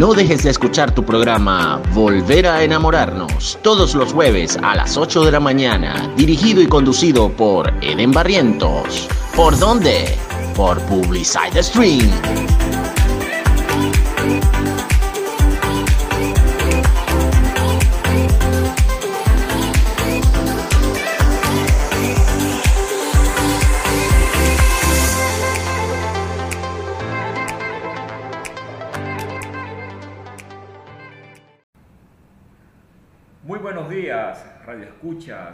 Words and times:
No 0.00 0.14
dejes 0.14 0.44
de 0.44 0.48
escuchar 0.48 0.94
tu 0.94 1.04
programa 1.04 1.78
Volver 1.92 2.46
a 2.46 2.64
enamorarnos 2.64 3.58
todos 3.60 3.94
los 3.94 4.14
jueves 4.14 4.58
a 4.62 4.74
las 4.74 4.96
8 4.96 5.26
de 5.26 5.32
la 5.32 5.40
mañana, 5.40 6.10
dirigido 6.16 6.62
y 6.62 6.66
conducido 6.66 7.28
por 7.28 7.70
Eden 7.82 8.10
Barrientos. 8.10 9.06
¿Por 9.36 9.58
dónde? 9.58 10.16
Por 10.56 10.80
Publicide 10.86 11.62
Stream. 11.62 12.08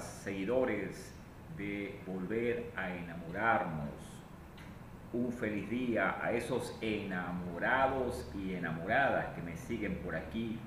Seguidores 0.06 1.12
de 1.56 1.98
Volver 2.06 2.70
a 2.76 2.94
Enamorarnos. 2.94 3.88
Un 5.12 5.32
feliz 5.32 5.68
día 5.70 6.18
a 6.22 6.32
esos 6.32 6.76
enamorados 6.80 8.28
y 8.34 8.54
enamoradas 8.54 9.26
que 9.34 9.42
me 9.42 9.56
siguen 9.56 9.96
por 10.04 10.16
aquí, 10.16 10.58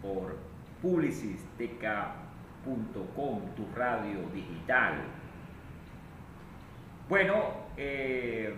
por 0.00 0.36
publicisteca.com, 0.82 3.40
tu 3.56 3.66
radio 3.74 4.20
digital. 4.32 4.94
Bueno, 7.08 7.34
eh, 7.76 8.54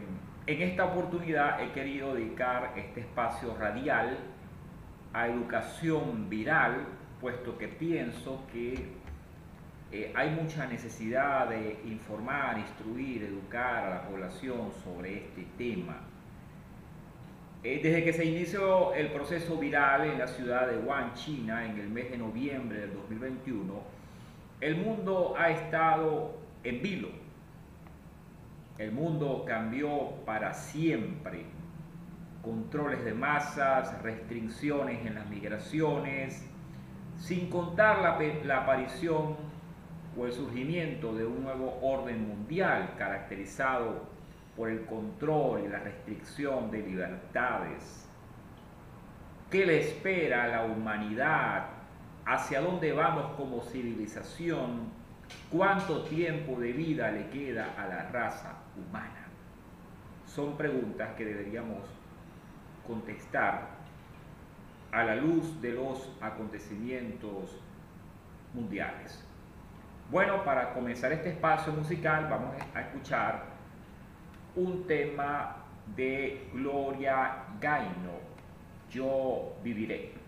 en 0.47 0.63
esta 0.63 0.85
oportunidad 0.85 1.63
he 1.63 1.73
querido 1.73 2.15
dedicar 2.15 2.75
este 2.77 3.01
espacio 3.01 3.57
radial 3.57 4.19
a 5.13 5.29
educación 5.29 6.29
viral, 6.29 6.87
puesto 7.21 7.57
que 7.57 7.69
pienso 7.69 8.45
que 8.53 9.00
eh, 9.93 10.13
hay 10.15 10.31
mucha 10.31 10.67
necesidad 10.67 11.49
de 11.49 11.81
informar, 11.85 12.59
instruir, 12.59 13.25
educar 13.25 13.85
a 13.85 13.91
la 13.91 14.03
población 14.03 14.71
sobre 14.85 15.19
este 15.19 15.47
tema. 15.59 15.97
Eh, 17.65 17.81
desde 17.83 18.05
que 18.05 18.13
se 18.13 18.25
inició 18.25 18.95
el 18.95 19.09
proceso 19.09 19.57
viral 19.59 20.07
en 20.07 20.19
la 20.19 20.29
ciudad 20.29 20.69
de 20.69 20.79
Wuhan, 20.79 21.13
China, 21.15 21.67
en 21.67 21.79
el 21.79 21.89
mes 21.89 22.11
de 22.11 22.19
noviembre 22.19 22.79
del 22.81 22.95
2021, 22.95 23.83
el 24.61 24.77
mundo 24.77 25.35
ha 25.37 25.51
estado 25.51 26.39
en 26.63 26.83
vilo. 26.83 27.09
El 28.79 28.93
mundo 28.93 29.45
cambió 29.47 30.11
para 30.25 30.55
siempre. 30.55 31.45
Controles 32.43 33.05
de 33.05 33.13
masas, 33.13 34.01
restricciones 34.03 35.05
en 35.05 35.17
las 35.17 35.29
migraciones, 35.29 36.47
sin 37.19 37.51
contar 37.51 38.01
la, 38.01 38.19
la 38.45 38.63
aparición 38.63 39.50
o 40.17 40.27
el 40.27 40.33
surgimiento 40.33 41.15
de 41.15 41.25
un 41.25 41.45
nuevo 41.45 41.79
orden 41.83 42.29
mundial 42.29 42.95
caracterizado 42.99 44.09
por 44.57 44.69
el 44.69 44.85
control 44.87 45.65
y 45.65 45.69
la 45.69 45.79
restricción 45.79 46.71
de 46.71 46.83
libertades. 46.83 48.09
¿Qué 49.51 49.65
le 49.67 49.81
espera 49.81 50.45
a 50.45 50.49
la 50.49 50.65
humanidad? 50.65 51.67
¿Hacia 52.27 52.61
dónde 52.61 52.93
vamos 52.93 53.33
como 53.37 53.63
civilización? 53.63 54.91
¿Cuánto 55.51 56.03
tiempo 56.05 56.59
de 56.61 56.73
vida 56.73 57.11
le 57.11 57.29
queda 57.31 57.75
a 57.79 57.87
la 57.87 58.09
raza 58.11 58.57
humana? 58.77 59.27
Son 60.27 60.57
preguntas 60.57 61.15
que 61.17 61.25
deberíamos 61.25 61.79
contestar 62.87 63.69
a 64.93 65.05
la 65.05 65.15
luz 65.15 65.61
de 65.61 65.73
los 65.73 66.11
acontecimientos 66.21 67.57
mundiales. 68.55 69.25
Bueno, 70.11 70.43
para 70.45 70.73
comenzar 70.75 71.13
este 71.13 71.29
espacio 71.29 71.73
musical 71.73 72.27
vamos 72.29 72.57
a 72.75 72.81
escuchar 72.81 73.45
un 74.57 74.85
tema 74.85 75.59
de 75.95 76.49
Gloria 76.53 77.45
Gaino, 77.61 78.19
Yo 78.91 79.53
viviré. 79.63 80.20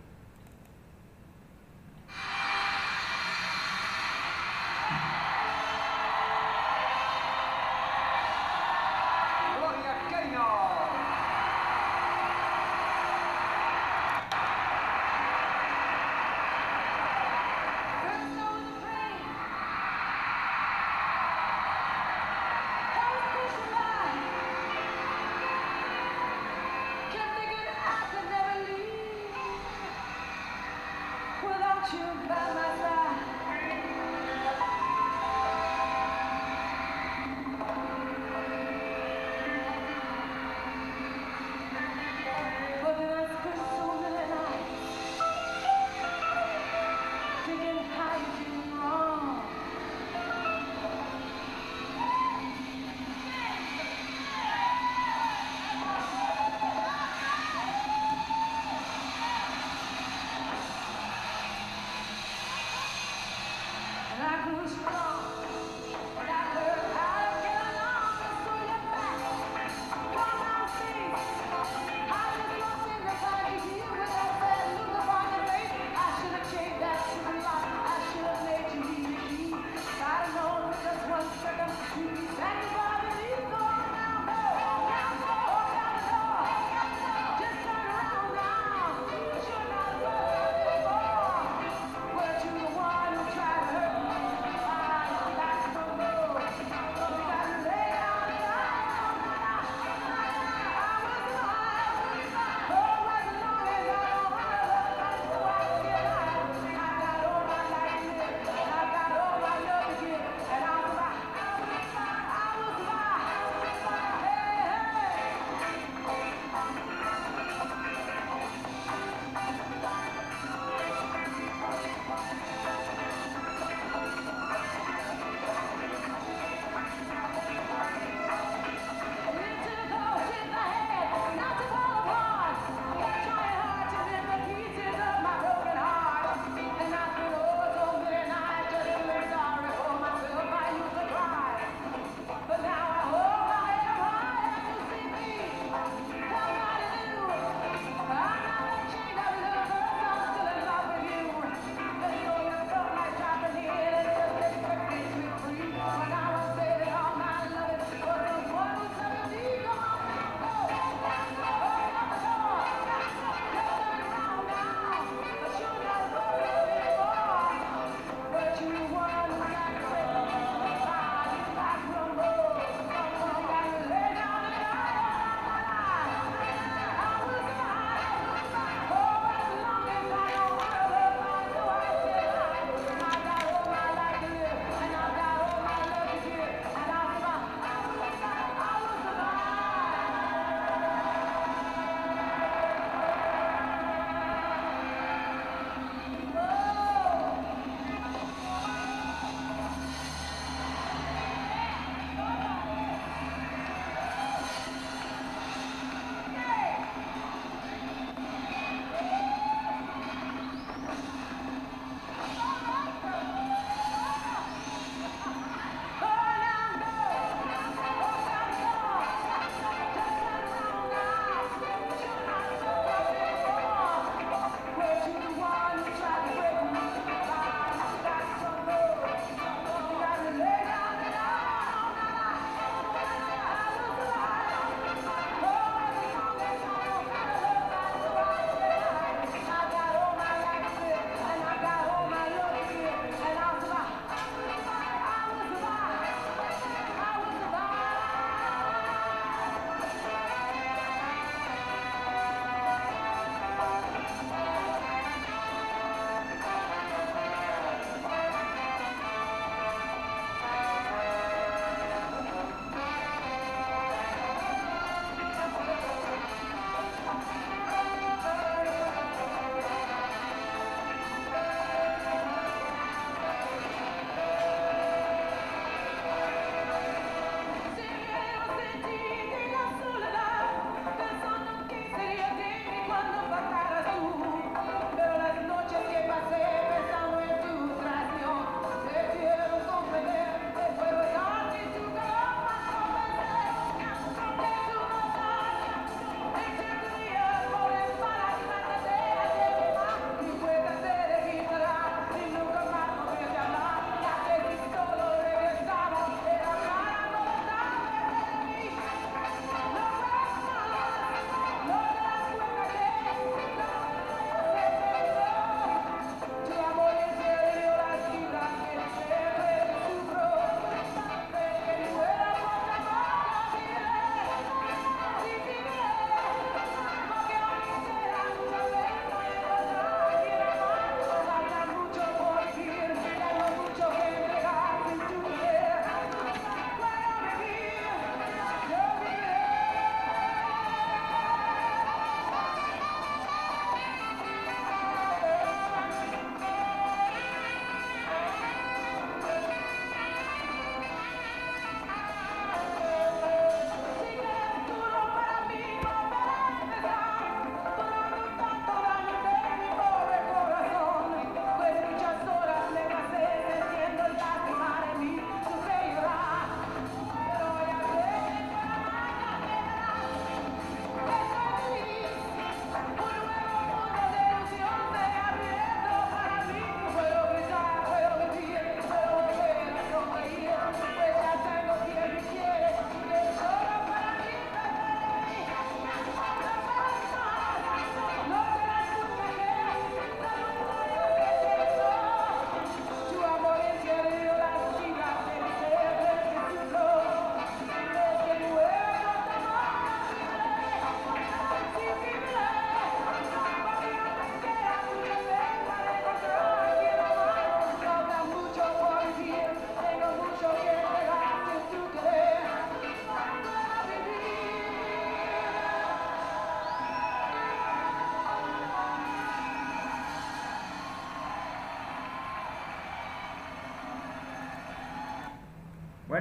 you 31.91 31.99
by 32.29 32.53
my 32.53 32.77
side. 32.79 33.02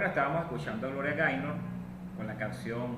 Bueno, 0.03 0.15
estábamos 0.17 0.43
escuchando 0.47 0.89
a 0.89 0.91
Gloria 0.91 1.15
Gaynor 1.15 1.55
con 2.17 2.27
la 2.27 2.35
canción 2.35 2.97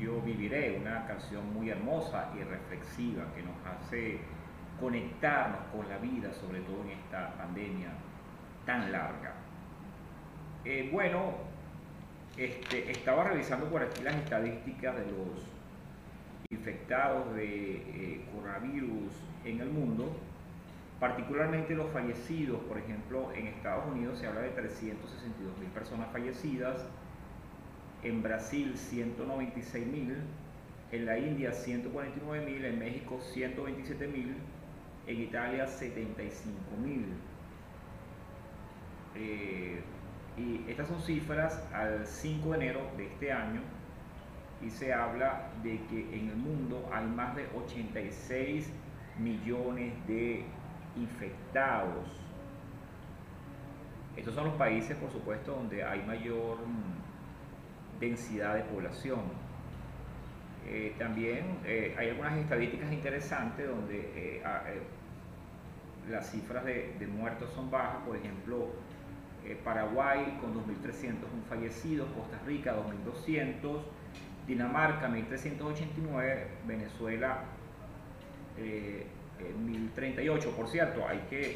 Yo 0.00 0.22
Viviré, 0.22 0.78
una 0.80 1.06
canción 1.06 1.52
muy 1.52 1.68
hermosa 1.68 2.30
y 2.34 2.42
reflexiva 2.44 3.24
que 3.34 3.42
nos 3.42 3.56
hace 3.66 4.20
conectarnos 4.80 5.60
con 5.70 5.86
la 5.86 5.98
vida, 5.98 6.32
sobre 6.32 6.60
todo 6.60 6.82
en 6.84 6.92
esta 6.92 7.34
pandemia 7.36 7.90
tan 8.64 8.90
larga. 8.90 9.34
Eh, 10.64 10.88
bueno, 10.90 11.34
este, 12.38 12.90
estaba 12.90 13.24
revisando 13.24 13.68
por 13.68 13.82
aquí 13.82 14.02
las 14.02 14.14
estadísticas 14.14 14.96
de 14.96 15.04
los 15.12 15.46
infectados 16.48 17.34
de 17.34 17.76
eh, 17.76 18.24
coronavirus 18.34 19.12
en 19.44 19.60
el 19.60 19.68
mundo, 19.68 20.10
particularmente 21.00 21.74
los 21.74 21.90
fallecidos, 21.90 22.60
por 22.64 22.78
ejemplo, 22.78 23.32
en 23.34 23.48
Estados 23.48 23.86
Unidos 23.86 24.18
se 24.18 24.26
habla 24.26 24.40
de 24.40 24.50
362 24.50 25.58
mil 25.58 25.68
personas 25.70 26.10
fallecidas, 26.12 26.86
en 28.02 28.22
Brasil 28.22 28.76
196 28.76 29.86
mil, 29.86 30.16
en 30.92 31.06
la 31.06 31.18
India 31.18 31.52
149 31.52 32.46
mil, 32.46 32.64
en 32.64 32.78
México 32.78 33.20
127 33.20 34.06
mil, 34.06 34.36
en 35.06 35.20
Italia 35.20 35.66
75 35.66 36.54
mil. 36.82 37.06
Eh, 39.16 39.80
y 40.36 40.70
estas 40.70 40.88
son 40.88 41.00
cifras 41.00 41.62
al 41.72 42.06
5 42.06 42.50
de 42.50 42.56
enero 42.56 42.80
de 42.96 43.06
este 43.06 43.32
año 43.32 43.62
y 44.62 44.70
se 44.70 44.92
habla 44.92 45.50
de 45.62 45.80
que 45.88 46.14
en 46.14 46.28
el 46.28 46.36
mundo 46.36 46.88
hay 46.92 47.06
más 47.06 47.34
de 47.34 47.46
86 47.56 48.70
millones 49.18 49.94
de 50.06 50.44
infectados. 50.96 52.06
Estos 54.16 54.34
son 54.34 54.46
los 54.46 54.54
países, 54.54 54.96
por 54.96 55.10
supuesto, 55.10 55.52
donde 55.52 55.84
hay 55.84 56.02
mayor 56.02 56.58
mm, 56.58 58.00
densidad 58.00 58.54
de 58.54 58.62
población. 58.62 59.20
Eh, 60.68 60.94
también 60.98 61.58
eh, 61.64 61.94
hay 61.96 62.10
algunas 62.10 62.36
estadísticas 62.38 62.90
interesantes 62.92 63.68
donde 63.68 64.10
eh, 64.16 64.42
las 66.10 66.30
cifras 66.30 66.64
de, 66.64 67.08
muertos 67.14 67.50
son 67.52 67.70
bajas. 67.70 68.02
Por 68.06 68.16
ejemplo, 68.16 68.70
Paraguay 69.62 70.38
con 70.40 70.54
2.301 70.54 71.14
fallecidos, 71.48 72.08
Costa 72.10 72.40
Rica 72.44 72.74
2.200, 72.74 73.80
Dinamarca 74.48 75.08
1389, 75.08 76.48
Venezuela 76.66 77.44
1038. 79.44 80.48
Eh, 80.48 80.52
Por 80.56 80.68
cierto, 80.68 81.06
hay 81.06 81.18
que 81.30 81.50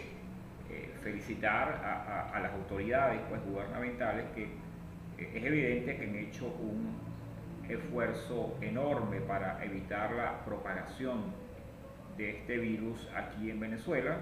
eh, 0.70 0.90
felicitar 1.02 1.80
a, 2.32 2.38
las 2.40 2.52
autoridades 2.52 3.20
pues, 3.28 3.40
gubernamentales 3.44 4.26
que 4.34 4.44
eh, 4.44 5.30
es 5.34 5.44
evidente 5.44 5.96
que 5.96 6.04
han 6.04 6.16
hecho 6.16 6.46
un 6.46 6.98
esfuerzo 7.68 8.56
enorme 8.60 9.20
para 9.20 9.64
evitar 9.64 10.12
la 10.12 10.44
propagación 10.44 11.32
de 12.16 12.30
este 12.38 12.58
virus 12.58 13.08
aquí 13.14 13.50
en 13.50 13.60
Venezuela. 13.60 14.18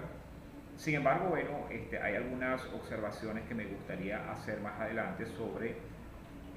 Sin 0.77 0.95
embargo, 0.95 1.29
bueno, 1.29 1.67
este, 1.69 1.99
hay 1.99 2.15
algunas 2.15 2.63
observaciones 2.73 3.43
que 3.47 3.55
me 3.55 3.65
gustaría 3.65 4.31
hacer 4.31 4.61
más 4.61 4.79
adelante 4.79 5.25
sobre 5.25 5.75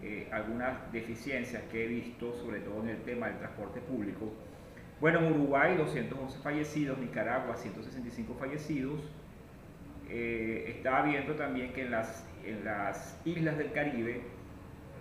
eh, 0.02 0.28
algunas 0.32 0.90
deficiencias 0.92 1.62
que 1.70 1.84
he 1.84 1.86
visto, 1.88 2.32
sobre 2.34 2.60
todo 2.60 2.82
en 2.82 2.90
el 2.90 3.02
tema 3.02 3.28
del 3.28 3.38
transporte 3.38 3.80
público. 3.80 4.32
Bueno, 5.02 5.18
en 5.18 5.32
Uruguay 5.32 5.76
211 5.76 6.38
fallecidos, 6.38 6.96
Nicaragua 6.96 7.56
165 7.56 8.36
fallecidos. 8.38 9.00
Eh, 10.08 10.76
estaba 10.76 11.02
viendo 11.02 11.34
también 11.34 11.72
que 11.72 11.82
en 11.82 11.90
las, 11.90 12.24
en 12.44 12.64
las 12.64 13.20
islas 13.24 13.58
del 13.58 13.72
Caribe 13.72 14.22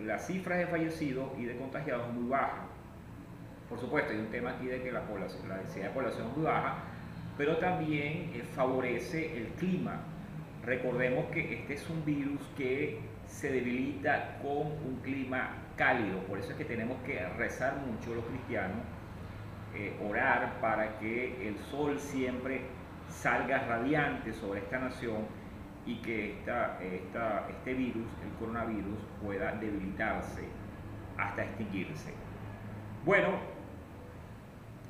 las 0.03 0.25
cifras 0.25 0.57
de 0.57 0.65
fallecidos 0.65 1.29
y 1.37 1.45
de 1.45 1.55
contagiados 1.55 2.07
son 2.07 2.19
muy 2.19 2.31
bajas. 2.31 2.65
Por 3.69 3.79
supuesto, 3.79 4.11
hay 4.11 4.17
un 4.17 4.31
tema 4.31 4.53
aquí 4.53 4.65
de 4.65 4.81
que 4.81 4.91
la, 4.91 5.01
población, 5.01 5.47
la 5.47 5.57
densidad 5.57 5.89
de 5.89 5.91
población 5.91 6.29
es 6.29 6.35
muy 6.35 6.45
baja, 6.47 6.77
pero 7.37 7.57
también 7.57 8.31
eh, 8.33 8.43
favorece 8.55 9.37
el 9.37 9.49
clima. 9.49 10.01
Recordemos 10.65 11.25
que 11.25 11.59
este 11.59 11.75
es 11.75 11.87
un 11.91 12.03
virus 12.03 12.41
que 12.57 13.01
se 13.27 13.51
debilita 13.51 14.39
con 14.41 14.65
un 14.65 14.99
clima 15.03 15.57
cálido. 15.75 16.17
Por 16.21 16.39
eso 16.39 16.53
es 16.53 16.57
que 16.57 16.65
tenemos 16.65 16.99
que 17.03 17.23
rezar 17.37 17.75
mucho 17.85 18.15
los 18.15 18.25
cristianos, 18.25 18.79
eh, 19.75 19.93
orar 20.07 20.59
para 20.59 20.99
que 20.99 21.47
el 21.47 21.57
sol 21.57 21.99
siempre 21.99 22.61
salga 23.09 23.59
radiante 23.59 24.33
sobre 24.33 24.59
esta 24.59 24.79
nación 24.79 25.25
y 25.85 25.95
que 25.97 26.31
esta, 26.31 26.77
este 26.81 27.73
virus, 27.73 28.07
el 28.23 28.31
coronavirus, 28.39 28.99
pueda 29.21 29.53
debilitarse 29.53 30.43
hasta 31.17 31.43
extinguirse. 31.43 32.13
Bueno, 33.05 33.29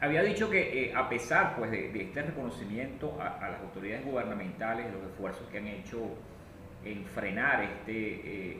había 0.01 0.23
dicho 0.23 0.49
que 0.49 0.85
eh, 0.85 0.93
a 0.95 1.07
pesar 1.07 1.55
pues, 1.55 1.69
de, 1.69 1.91
este 2.01 2.23
reconocimiento 2.23 3.17
a, 3.21 3.49
las 3.49 3.61
autoridades 3.61 4.03
gubernamentales, 4.03 4.91
los 4.91 5.03
esfuerzos 5.03 5.47
que 5.49 5.59
han 5.59 5.67
hecho 5.67 5.99
en 6.83 7.05
frenar 7.05 7.61
este, 7.61 8.53
eh, 8.53 8.57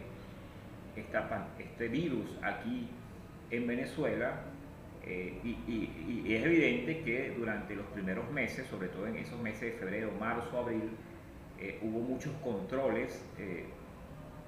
este 0.95 1.87
virus 1.87 2.37
aquí 2.43 2.87
en 3.49 3.67
Venezuela. 3.67 4.41
Eh, 5.05 5.39
y, 5.43 6.33
es 6.33 6.45
evidente 6.45 7.01
que 7.01 7.33
durante 7.37 7.75
los 7.75 7.85
primeros 7.87 8.29
meses, 8.31 8.67
sobre 8.67 8.87
todo 8.87 9.07
en 9.07 9.17
esos 9.17 9.39
meses 9.39 9.61
de 9.61 9.71
febrero, 9.73 10.11
marzo, 10.19 10.57
abril, 10.57 10.91
eh, 11.59 11.79
hubo 11.81 11.99
muchos 11.99 12.33
controles 12.43 13.23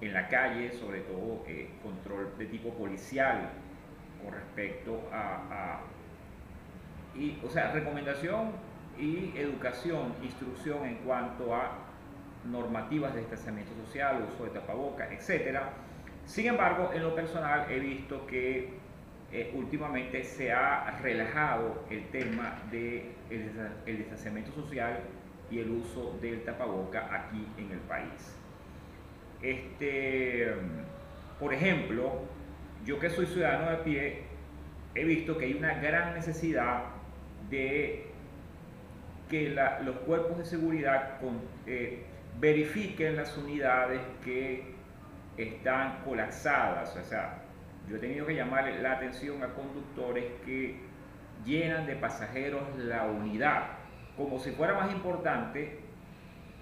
en 0.01 0.13
la 0.13 0.27
calle, 0.29 0.71
sobre 0.73 1.01
todo 1.01 1.43
control 1.81 2.37
de 2.37 2.45
tipo 2.45 2.73
policial 2.73 3.49
con 4.23 4.33
respecto 4.33 5.01
a, 5.11 5.35
a 5.51 5.81
y, 7.15 7.37
o 7.45 7.49
sea, 7.49 7.71
recomendación 7.71 8.51
y 8.97 9.37
educación, 9.37 10.13
instrucción 10.23 10.85
en 10.85 10.95
cuanto 10.97 11.55
a 11.55 11.77
normativas 12.49 13.13
de 13.13 13.21
distanciamiento 13.21 13.73
social, 13.85 14.27
uso 14.33 14.45
de 14.45 14.49
tapabocas, 14.51 15.09
etc. 15.11 15.59
Sin 16.25 16.47
embargo, 16.47 16.91
en 16.93 17.03
lo 17.03 17.15
personal 17.15 17.67
he 17.69 17.79
visto 17.79 18.25
que 18.27 18.69
eh, 19.33 19.51
últimamente 19.55 20.23
se 20.23 20.51
ha 20.51 20.99
relajado 21.01 21.83
el 21.89 22.07
tema 22.09 22.61
del 22.69 23.11
de 23.29 23.93
distanciamiento 23.97 24.51
social 24.51 24.99
y 25.49 25.57
el 25.57 25.71
uso 25.71 26.15
del 26.21 26.43
tapaboca 26.43 27.09
aquí 27.11 27.47
en 27.57 27.71
el 27.71 27.79
país. 27.79 28.37
Este, 29.41 30.53
por 31.39 31.51
ejemplo, 31.51 32.21
yo 32.85 32.99
que 32.99 33.09
soy 33.09 33.25
ciudadano 33.25 33.71
de 33.71 33.77
pie, 33.77 34.21
he 34.93 35.03
visto 35.03 35.35
que 35.37 35.45
hay 35.45 35.53
una 35.55 35.79
gran 35.79 36.13
necesidad 36.13 36.83
de 37.49 38.05
que 39.29 39.49
los 39.83 39.95
cuerpos 40.05 40.37
de 40.37 40.45
seguridad 40.45 41.19
eh, 41.65 42.03
verifiquen 42.39 43.15
las 43.15 43.35
unidades 43.35 43.99
que 44.23 44.75
están 45.37 46.03
colapsadas. 46.03 46.95
O 46.95 47.03
sea, 47.03 47.42
yo 47.89 47.97
he 47.97 47.99
tenido 47.99 48.25
que 48.25 48.35
llamarle 48.35 48.81
la 48.81 48.93
atención 48.93 49.43
a 49.43 49.53
conductores 49.53 50.25
que 50.45 50.79
llenan 51.45 51.85
de 51.85 51.95
pasajeros 51.95 52.61
la 52.77 53.05
unidad, 53.05 53.63
como 54.15 54.39
si 54.39 54.51
fuera 54.51 54.73
más 54.73 54.91
importante 54.91 55.79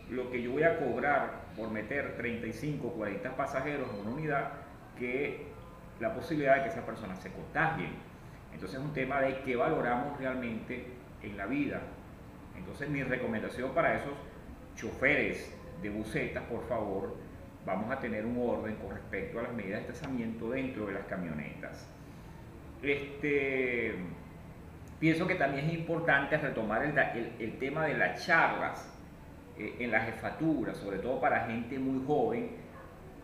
lo 0.10 0.30
que 0.32 0.42
yo 0.42 0.51
voy 0.51 0.63
a 0.63 0.80
cobrar 0.80 1.42
por 1.56 1.70
meter 1.70 2.18
35 2.18 2.88
o 2.88 2.92
40 2.94 3.36
pasajeros 3.36 3.90
en 3.94 4.01
una 4.01 4.12
unidad 4.12 4.51
que 4.98 5.48
la 6.00 6.13
posibilidad 6.13 6.56
de 6.56 6.63
que 6.63 6.70
esas 6.70 6.84
personas 6.84 7.20
se 7.20 7.32
contagien. 7.32 7.92
Entonces 8.54 8.80
es 8.80 8.86
un 8.86 8.94
tema 8.94 9.22
de 9.22 9.40
que 9.42 9.56
valoramos 9.56 10.18
realmente 10.18 10.88
en 11.22 11.38
la 11.38 11.46
vida. 11.46 11.82
Entonces 12.58 12.90
mi 12.90 13.04
recomendación 13.04 13.72
para 13.74 13.96
esos 13.96 14.13
choferes 14.75 15.54
de 15.82 15.90
bucetas, 15.90 16.44
por 16.44 16.68
favor, 16.68 17.16
vamos 17.65 17.91
a 17.91 18.00
tener 18.00 18.25
un 18.25 18.38
orden 18.38 18.75
con 18.75 18.91
respecto 18.91 19.39
a 19.39 19.44
las 19.44 19.53
medidas 19.53 19.82
de 19.82 19.88
estacionamiento 19.88 20.50
dentro 20.50 20.88
de 20.88 20.94
las 20.94 21.06
camionetas. 21.06 21.88
Este, 22.82 23.94
pienso 25.00 25.27
que 25.27 25.36
también 25.36 25.68
es 25.68 25.74
importante 25.74 26.38
retomar 26.38 26.84
el, 26.84 27.58
tema 27.60 27.86
de 27.86 27.98
las 27.98 28.25
charlas 28.25 28.91
eh, 29.58 29.75
en 29.80 29.91
la 29.91 30.01
jefatura, 30.01 30.74
sobre 30.74 30.98
todo 30.98 31.20
para 31.20 31.46
gente 31.46 31.77
muy 31.77 32.03
joven, 32.06 32.50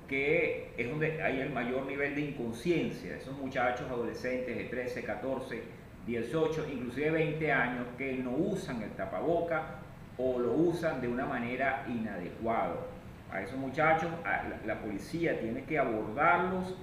que 0.07 0.71
es 0.77 0.89
donde 0.89 1.21
hay 1.21 1.41
el 1.41 1.49
mayor 1.49 1.85
nivel 1.85 2.15
de 2.15 2.21
inconsciencia, 2.21 3.15
esos 3.17 3.37
muchachos 3.37 3.89
adolescentes 3.89 4.55
de 4.55 4.63
13, 4.65 5.03
14, 5.03 5.63
18, 6.05 6.67
inclusive 6.71 7.11
20 7.11 7.51
años 7.51 7.85
que 7.97 8.13
no 8.13 8.31
usan 8.31 8.81
el 8.81 8.91
tapaboca 8.91 9.79
o 10.17 10.39
lo 10.39 10.53
usan 10.53 11.01
de 11.01 11.07
una 11.07 11.25
manera 11.25 11.85
inadecuada. 11.89 12.75
A 13.31 13.41
esos 13.41 13.57
muchachos 13.57 14.09
la, 14.65 14.79
policía 14.79 15.39
tiene 15.39 15.63
que 15.63 15.77
abordarlos 15.77 16.75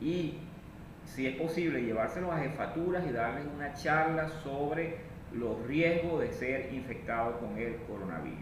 y 0.00 0.38
si 1.04 1.26
es 1.26 1.36
posible 1.36 1.82
llevárselos 1.82 2.32
a 2.32 2.38
jefaturas 2.38 3.04
y 3.06 3.12
darles 3.12 3.44
una 3.54 3.74
charla 3.74 4.28
sobre 4.28 4.98
los 5.32 5.64
riesgos 5.66 6.20
de 6.20 6.32
ser 6.32 6.72
infectados 6.72 7.36
con 7.36 7.56
el 7.58 7.76
coronavirus. 7.86 8.38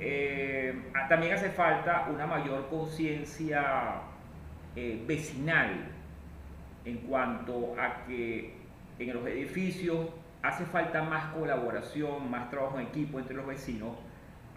Eh, 0.00 0.74
también 1.08 1.34
hace 1.34 1.50
falta 1.50 2.08
una 2.12 2.26
mayor 2.26 2.68
conciencia 2.68 4.02
eh, 4.76 5.02
vecinal 5.06 5.88
en 6.84 6.98
cuanto 6.98 7.74
a 7.78 8.04
que 8.06 8.54
en 8.98 9.14
los 9.14 9.26
edificios 9.26 10.06
hace 10.42 10.64
falta 10.64 11.02
más 11.02 11.32
colaboración, 11.34 12.30
más 12.30 12.50
trabajo 12.50 12.78
en 12.78 12.86
equipo 12.86 13.18
entre 13.18 13.36
los 13.36 13.46
vecinos 13.46 13.96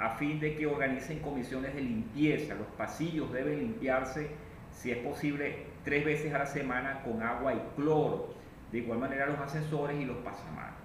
a 0.02 0.10
fin 0.10 0.40
de 0.40 0.56
que 0.56 0.66
organicen 0.66 1.20
comisiones 1.20 1.76
de 1.76 1.82
limpieza. 1.82 2.56
Los 2.56 2.68
pasillos 2.70 3.32
deben 3.32 3.60
limpiarse, 3.60 4.32
si 4.72 4.90
es 4.90 4.98
posible, 4.98 5.68
tres 5.86 6.04
veces 6.04 6.34
a 6.34 6.40
la 6.40 6.48
semana 6.48 7.04
con 7.04 7.22
agua 7.22 7.54
y 7.54 7.62
cloro. 7.76 8.34
De 8.72 8.80
igual 8.80 8.98
manera 8.98 9.28
los 9.28 9.40
ascensores 9.40 10.00
y 10.02 10.06
los 10.06 10.18
pasamanos. 10.18 10.80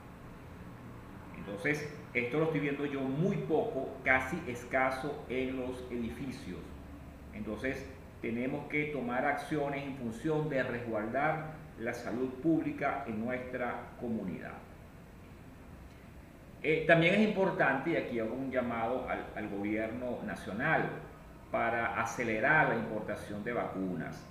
Entonces, 1.39 1.89
esto 2.13 2.39
lo 2.39 2.45
estoy 2.47 2.61
viendo 2.61 2.85
yo 2.85 3.01
muy 3.01 3.37
poco, 3.37 3.89
casi 4.05 4.39
escaso 4.49 5.25
en 5.31 5.57
los 5.57 5.83
edificios. 5.91 6.59
Entonces, 7.33 7.87
tenemos 8.21 8.67
que 8.69 8.87
tomar 8.87 9.25
acciones 9.25 9.85
en 9.85 9.97
función 9.97 10.51
de 10.51 10.63
resguardar 10.63 11.55
la 11.79 11.95
salud 11.95 12.29
pública 12.43 13.05
en 13.07 13.25
nuestra 13.25 13.93
comunidad. 13.99 14.66
Eh, 16.69 16.83
también 16.85 17.15
es 17.15 17.21
importante, 17.21 17.91
y 17.91 17.97
aquí 17.97 18.19
hago 18.19 18.35
un 18.35 18.51
llamado 18.51 19.07
al, 19.09 19.49
gobierno 19.49 20.19
nacional, 20.27 20.91
para 21.53 22.01
acelerar 22.01 22.71
la 22.71 22.75
importación 22.75 23.45
de 23.45 23.53
vacunas. 23.53 24.27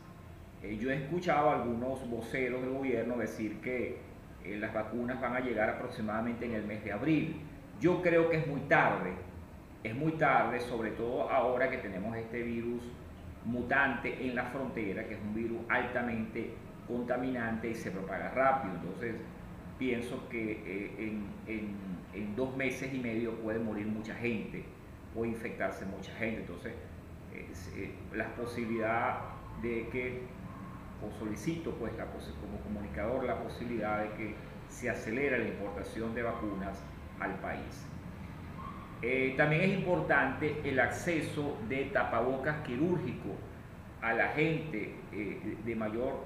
Eh, 0.62 0.75
yo 0.77 0.92
he 0.92 0.96
escuchado 0.96 1.50
a 1.50 1.62
algunos 1.62 2.06
voceros 2.10 2.62
del 2.62 2.72
gobierno 2.72 3.15
decir 3.15 3.62
que 3.62 4.00
eh, 4.44 4.58
las 4.58 4.74
vacunas 4.74 5.22
van 5.22 5.38
a 5.38 5.39
llegar 5.39 5.70
aproximadamente 5.70 6.46
en 6.46 6.56
el 6.56 6.65
mes 6.65 6.84
de 6.84 6.92
abril. 6.92 7.38
Yo 7.80 8.01
creo 8.01 8.30
que 8.30 8.39
es 8.39 8.48
muy 8.48 8.60
tarde, 8.68 9.13
es 9.82 9.96
muy 9.96 10.12
tarde, 10.18 10.60
sobre 10.60 10.92
todo 10.92 11.30
ahora 11.30 11.70
que 11.70 11.77
tenemos 11.77 12.18
este 12.18 12.44
virus 12.44 12.84
mutante 13.46 14.27
en 14.27 14.36
la 14.36 14.44
frontera, 14.44 15.06
que 15.06 15.13
es 15.13 15.22
un 15.22 15.34
virus 15.34 15.60
altamente 15.70 16.54
contaminante 16.86 17.70
y 17.70 17.75
se 17.75 17.92
propaga 17.92 18.32
rápido. 18.32 18.75
Entonces, 18.75 19.15
pienso 19.80 20.27
que 20.27 20.94
en 20.98 21.36
en 21.48 22.05
dos 22.36 22.56
meses 22.56 22.94
y 22.94 23.00
medio 23.00 23.34
puede 23.42 23.60
morir 23.60 23.88
mucha 23.88 24.14
gente, 24.16 24.64
puede 25.14 25.32
infectarse 25.32 25.86
mucha 25.86 26.14
gente. 26.14 26.42
Entonces, 26.42 26.74
eh, 27.34 27.92
la 28.14 28.28
posibilidad 28.36 29.20
de 29.62 29.88
que, 29.90 30.22
o 31.06 31.12
solicito 31.20 31.72
pues 31.72 31.94
como 31.94 32.60
comunicador 32.62 33.26
la 33.26 33.42
posibilidad 33.42 34.04
de 34.04 34.10
que 34.12 34.36
se 34.70 34.90
acelere 34.90 35.40
la 35.40 35.48
importación 35.48 36.14
de 36.16 36.24
vacunas 36.24 36.82
al 37.20 37.36
país. 37.40 37.86
Eh, 39.02 39.34
también 39.38 39.62
es 39.64 39.78
importante 39.78 40.62
el 40.64 40.80
acceso 40.80 41.58
de 41.68 41.86
tapabocas 41.86 42.66
quirúrgicos 42.66 43.34
a 44.02 44.14
la 44.14 44.30
gente 44.30 44.96
eh, 45.12 45.58
de 45.64 45.76
mayor 45.76 46.24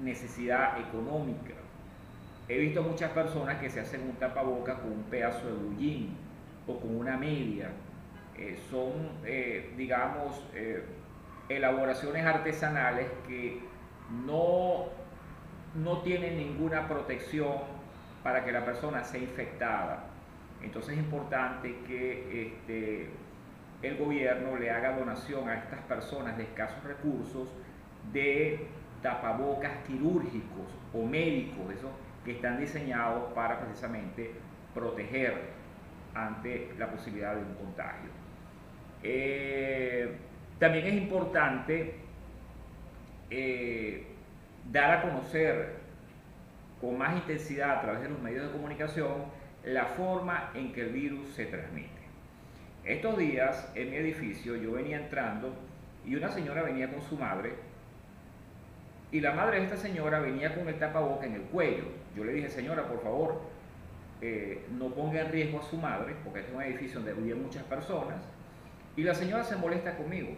necesidad 0.00 0.80
económica 0.80 1.55
He 2.48 2.58
visto 2.58 2.82
muchas 2.82 3.10
personas 3.10 3.58
que 3.60 3.68
se 3.68 3.80
hacen 3.80 4.02
un 4.02 4.14
tapaboca 4.16 4.78
con 4.78 4.92
un 4.92 5.02
pedazo 5.04 5.46
de 5.46 5.52
bullín 5.54 6.16
o 6.66 6.78
con 6.78 6.96
una 6.96 7.16
media. 7.16 7.70
Eh, 8.36 8.56
son, 8.70 8.92
eh, 9.24 9.72
digamos, 9.76 10.44
eh, 10.54 10.84
elaboraciones 11.48 12.24
artesanales 12.24 13.08
que 13.26 13.60
no, 14.24 14.84
no 15.74 16.02
tienen 16.02 16.36
ninguna 16.36 16.86
protección 16.86 17.54
para 18.22 18.44
que 18.44 18.52
la 18.52 18.64
persona 18.64 19.02
sea 19.02 19.20
infectada. 19.20 20.04
Entonces 20.62 20.94
es 20.94 20.98
importante 20.98 21.76
que 21.86 22.46
este, 22.46 23.10
el 23.82 23.96
gobierno 23.96 24.56
le 24.56 24.70
haga 24.70 24.96
donación 24.96 25.48
a 25.48 25.54
estas 25.54 25.80
personas 25.82 26.36
de 26.36 26.44
escasos 26.44 26.82
recursos 26.84 27.48
de 28.12 28.68
tapabocas 29.02 29.72
quirúrgicos 29.86 30.72
o 30.94 31.04
médicos, 31.04 31.74
eso 31.74 31.90
que 32.26 32.32
están 32.32 32.58
diseñados 32.58 33.32
para 33.32 33.60
precisamente 33.60 34.32
proteger 34.74 35.34
ante 36.14 36.74
la 36.76 36.90
posibilidad 36.90 37.34
de 37.34 37.42
un 37.42 37.54
contagio. 37.54 38.10
Eh, 39.02 40.16
también 40.58 40.86
es 40.86 40.94
importante 40.94 41.94
eh, 43.30 44.06
dar 44.70 44.98
a 44.98 45.02
conocer 45.02 45.76
con 46.80 46.98
más 46.98 47.14
intensidad 47.14 47.78
a 47.78 47.80
través 47.82 48.02
de 48.02 48.08
los 48.08 48.20
medios 48.20 48.46
de 48.46 48.52
comunicación 48.52 49.24
la 49.64 49.84
forma 49.84 50.50
en 50.54 50.72
que 50.72 50.82
el 50.82 50.90
virus 50.90 51.28
se 51.30 51.46
transmite. 51.46 51.90
Estos 52.84 53.16
días 53.18 53.70
en 53.74 53.90
mi 53.90 53.96
edificio 53.96 54.56
yo 54.56 54.72
venía 54.72 54.98
entrando 54.98 55.54
y 56.04 56.16
una 56.16 56.28
señora 56.28 56.62
venía 56.62 56.90
con 56.90 57.02
su 57.02 57.16
madre 57.16 57.54
y 59.12 59.20
la 59.20 59.32
madre 59.32 59.58
de 59.58 59.64
esta 59.64 59.76
señora 59.76 60.20
venía 60.20 60.54
con 60.54 60.68
el 60.68 60.78
tapaboca 60.78 61.26
en 61.26 61.34
el 61.34 61.42
cuello. 61.42 61.84
Yo 62.16 62.24
le 62.24 62.32
dije, 62.32 62.48
señora, 62.48 62.88
por 62.88 63.02
favor, 63.02 63.40
eh, 64.22 64.64
no 64.78 64.88
ponga 64.88 65.20
en 65.20 65.30
riesgo 65.30 65.60
a 65.60 65.62
su 65.62 65.76
madre, 65.76 66.16
porque 66.24 66.40
es 66.40 66.46
un 66.52 66.62
edificio 66.62 67.00
donde 67.00 67.12
viven 67.12 67.42
muchas 67.42 67.62
personas. 67.64 68.16
Y 68.96 69.02
la 69.02 69.14
señora 69.14 69.44
se 69.44 69.56
molesta 69.56 69.96
conmigo. 69.96 70.30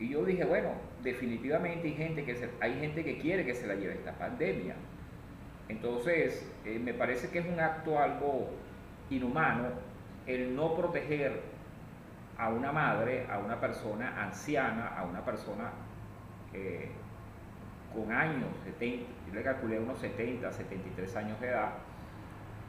Y 0.00 0.08
yo 0.10 0.24
dije, 0.24 0.44
bueno, 0.44 0.70
definitivamente 1.02 1.88
hay 1.88 1.94
gente 1.94 2.24
que, 2.24 2.50
hay 2.60 2.74
gente 2.80 3.04
que 3.04 3.18
quiere 3.18 3.44
que 3.44 3.54
se 3.54 3.66
la 3.66 3.76
lleve 3.76 3.94
esta 3.94 4.12
pandemia. 4.12 4.74
Entonces, 5.68 6.44
eh, 6.64 6.78
me 6.78 6.94
parece 6.94 7.28
que 7.28 7.38
es 7.38 7.46
un 7.46 7.60
acto 7.60 7.98
algo 7.98 8.48
inhumano 9.10 9.68
el 10.26 10.54
no 10.54 10.74
proteger 10.74 11.40
a 12.36 12.50
una 12.50 12.70
madre, 12.70 13.26
a 13.30 13.38
una 13.38 13.60
persona 13.60 14.22
anciana, 14.22 14.88
a 14.96 15.04
una 15.04 15.24
persona 15.24 15.72
eh, 16.52 16.90
con 17.94 18.12
años, 18.12 18.48
70, 18.64 19.06
yo 19.26 19.34
le 19.34 19.42
calculé 19.42 19.78
unos 19.78 19.98
70, 19.98 20.52
73 20.52 21.16
años 21.16 21.40
de 21.40 21.48
edad. 21.48 21.70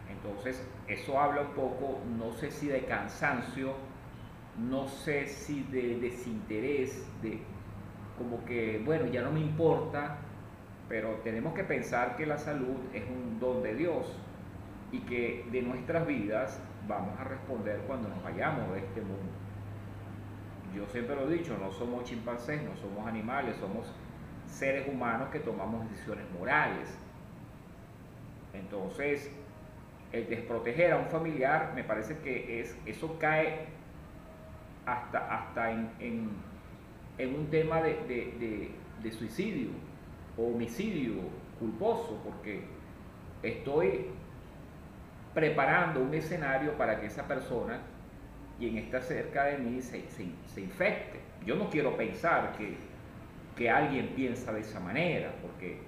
Entonces, 0.10 0.66
eso 0.88 1.20
habla 1.20 1.42
un 1.42 1.54
poco, 1.54 2.00
no 2.18 2.34
sé 2.34 2.52
si 2.52 2.68
de 2.68 2.86
cansancio, 2.86 3.74
no 4.58 4.88
sé 4.88 5.28
si 5.28 5.64
de 5.64 6.00
desinterés, 6.00 7.08
de 7.22 7.42
como 8.18 8.44
que, 8.44 8.82
bueno, 8.84 9.06
ya 9.08 9.22
no 9.22 9.32
me 9.32 9.40
importa, 9.40 10.18
pero 10.90 11.22
tenemos 11.24 11.54
que 11.54 11.64
pensar 11.64 12.18
que 12.18 12.26
la 12.26 12.38
salud 12.38 12.78
es 12.94 13.04
un 13.08 13.40
don 13.40 13.64
de 13.64 13.76
Dios 13.76 14.14
y 14.92 15.00
que 15.02 15.48
de 15.52 15.62
nuestras 15.62 16.06
vidas 16.06 16.62
vamos 16.88 17.18
a 17.20 17.24
responder 17.24 17.82
cuando 17.88 18.10
nos 18.10 18.22
vayamos 18.24 18.74
de 18.74 18.80
este 18.80 19.02
mundo. 19.02 19.32
Yo 20.76 20.86
siempre 20.88 21.16
lo 21.16 21.30
he 21.30 21.38
dicho, 21.38 21.58
no 21.58 21.72
somos 21.72 22.04
chimpancés, 22.04 22.62
no 22.64 22.76
somos 22.76 23.08
animales, 23.08 23.56
somos 23.58 23.94
seres 24.50 24.88
humanos 24.88 25.30
que 25.30 25.40
tomamos 25.40 25.90
decisiones 25.90 26.26
morales. 26.38 26.90
Entonces, 28.54 29.32
el 30.12 30.28
desproteger 30.28 30.92
a 30.92 30.98
un 30.98 31.08
familiar 31.08 31.72
me 31.76 31.84
parece 31.84 32.18
que 32.20 32.62
es, 32.62 32.76
eso 32.86 33.18
cae 33.20 33.68
hasta, 34.86 35.34
hasta 35.34 35.72
en, 35.72 36.30
un 37.20 37.48
tema 37.52 37.82
de, 37.82 38.74
de 39.04 39.12
suicidio 39.12 39.70
o 40.38 40.48
homicidio 40.48 41.14
culposo, 41.60 42.20
porque 42.24 42.64
estoy 43.44 44.08
preparando 45.34 46.02
un 46.02 46.14
escenario 46.14 46.74
para 46.74 47.00
que 47.00 47.08
esa 47.08 47.28
persona, 47.28 47.82
quien 48.58 48.78
está 48.78 49.02
cerca 49.02 49.46
de 49.46 49.58
mí, 49.58 49.82
se, 49.82 50.10
se 50.10 50.62
infecte. 50.62 51.20
Yo 51.46 51.56
no 51.56 51.70
quiero 51.70 51.96
pensar 51.96 52.54
que 52.58 52.76
que 53.60 53.70
alguien 53.70 54.08
piensa 54.16 54.54
de 54.54 54.62
esa 54.62 54.80
manera, 54.80 55.34
porque 55.42 55.82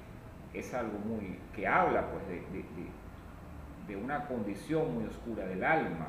es 0.53 0.73
algo 0.73 0.99
muy 0.99 1.39
que 1.55 1.65
habla 1.65 2.11
pues 2.11 2.27
de, 2.27 3.95
una 3.95 4.25
condición 4.25 4.93
muy 4.93 5.05
oscura 5.05 5.45
del 5.45 5.63
alma. 5.63 6.07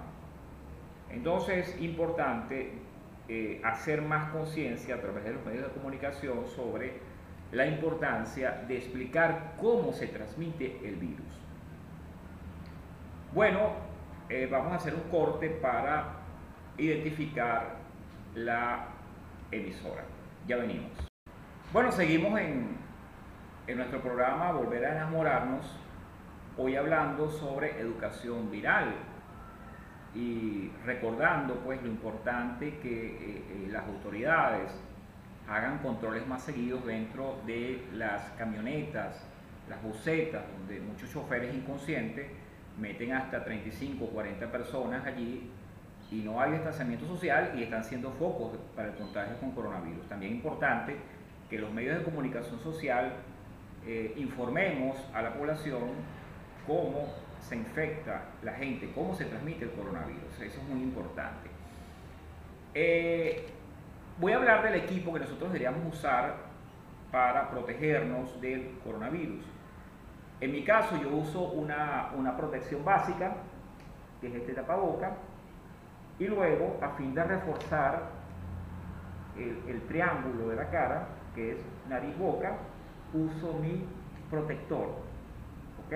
Entonces 1.09 1.68
es 1.68 1.81
importante 1.81 2.72
eh, 3.29 3.61
hacer 3.64 4.03
más 4.03 4.31
conciencia 4.31 4.96
a 4.96 5.01
través 5.01 5.22
de 5.25 5.35
los 5.35 5.44
medios 5.44 5.64
de 5.64 5.72
comunicación 5.72 6.46
sobre 6.48 6.94
la 7.53 7.66
importancia 7.66 8.64
de 8.66 8.79
explicar 8.79 9.55
cómo 9.61 9.92
se 9.92 10.09
transmite 10.09 10.81
el 10.85 10.96
virus. 10.96 11.40
Bueno, 13.35 13.70
eh, 14.29 14.48
vamos 14.51 14.72
a 14.72 14.77
hacer 14.77 14.94
un 14.94 15.09
corte 15.11 15.48
para 15.48 16.22
identificar 16.77 17.77
la 18.35 18.88
emisora. 19.53 20.03
Ya 20.46 20.57
venimos. 20.57 21.12
Bueno, 21.73 21.91
seguimos 21.91 22.39
en, 22.39 22.77
nuestro 23.75 24.03
programa 24.03 24.53
Volver 24.53 24.85
a 24.85 24.93
enamorarnos, 24.93 25.65
hoy 26.59 26.77
hablando 26.77 27.31
sobre 27.31 27.81
educación 27.81 28.51
viral 28.51 28.93
y 30.15 30.71
recordando 30.85 31.55
pues 31.65 31.81
lo 31.83 31.89
importante 31.89 32.77
que 32.81 33.07
eh, 33.07 33.17
eh, 33.19 33.69
las 33.71 33.87
autoridades 33.87 34.71
hagan 35.49 35.79
controles 35.79 36.27
más 36.27 36.43
seguidos 36.43 36.85
dentro 36.85 37.41
de 37.47 37.83
las 37.95 38.21
camionetas, 38.33 39.25
las 39.71 39.83
bucetas, 39.83 40.43
donde 40.59 40.79
muchos 40.79 41.11
choferes 41.11 41.55
inconscientes 41.55 42.27
meten 42.79 43.15
hasta 43.15 43.43
35 43.43 44.05
o 44.05 44.09
40 44.09 44.53
personas 44.53 45.07
allí 45.07 45.51
y 46.11 46.17
no 46.17 46.39
hay 46.39 46.53
distanciamiento 46.53 47.07
social 47.07 47.55
y 47.57 47.63
están 47.63 47.83
siendo 47.83 48.11
focos 48.11 48.59
para 48.77 48.89
el 48.89 48.95
contagio 48.95 49.39
con 49.39 49.53
coronavirus. 49.53 50.07
También 50.07 50.35
importante 50.35 50.99
que 51.53 51.59
los 51.59 51.71
medios 51.71 51.99
de 51.99 52.05
comunicación 52.05 52.59
social 52.61 53.12
eh, 53.87 54.15
informemos 54.17 54.97
a 55.12 55.21
la 55.21 55.35
población 55.35 55.83
cómo 56.67 57.12
se 57.41 57.57
infecta 57.57 58.23
la 58.43 58.55
gente, 58.55 58.91
cómo 58.95 59.15
se 59.15 59.27
transmite 59.27 59.67
el 59.67 59.73
coronavirus. 59.73 60.41
Eso 60.41 60.61
es 60.62 60.69
muy 60.71 60.81
importante. 60.81 61.51
Eh, 62.73 63.51
voy 64.19 64.33
a 64.33 64.37
hablar 64.37 64.62
del 64.62 64.77
equipo 64.77 65.12
que 65.12 65.21
nosotros 65.21 65.53
deberíamos 65.53 65.95
usar 65.95 66.37
para 67.11 67.51
protegernos 67.51 68.41
del 68.41 68.79
coronavirus. 68.83 69.45
En 70.41 70.53
mi 70.53 70.65
caso 70.65 70.97
yo 71.03 71.11
uso 71.11 71.51
una, 71.51 72.12
una 72.17 72.35
protección 72.35 72.83
básica, 72.83 73.35
que 74.23 74.29
es 74.29 74.35
este 74.37 74.55
tapaboca, 74.55 75.17
y 76.19 76.29
luego 76.29 76.79
a 76.81 76.88
fin 76.97 77.15
de 77.15 77.25
reforzar 77.25 78.05
el, 79.37 79.62
el 79.69 79.83
triángulo 79.83 80.49
de 80.49 80.57
la 80.57 80.71
cara, 80.71 81.09
que 81.35 81.53
es 81.53 81.59
nariz-boca, 81.88 82.57
uso 83.12 83.55
mi 83.55 83.85
protector. 84.31 84.88
¿Ok? 85.85 85.95